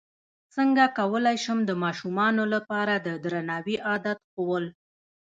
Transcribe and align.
څنګه 0.55 0.83
کولی 0.99 1.37
شم 1.43 1.59
د 1.65 1.71
ماشومانو 1.83 2.43
لپاره 2.53 2.93
د 2.97 3.07
درناوي 3.23 3.75
عادت 3.87 4.17
ښوول 4.31 4.65